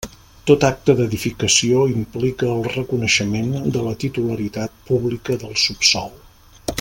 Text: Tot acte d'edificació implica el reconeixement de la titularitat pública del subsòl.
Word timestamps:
Tot 0.51 0.63
acte 0.69 0.93
d'edificació 0.99 1.83
implica 1.91 2.49
el 2.55 2.65
reconeixement 2.77 3.53
de 3.77 3.85
la 3.89 3.95
titularitat 4.05 4.83
pública 4.89 5.39
del 5.45 5.55
subsòl. 5.67 6.11